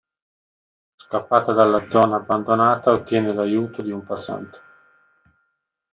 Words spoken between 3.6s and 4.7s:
di un passante.